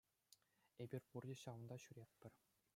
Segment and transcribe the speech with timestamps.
[0.85, 2.33] Эпир пурте ҫавӑнта ҫӳретпӗр.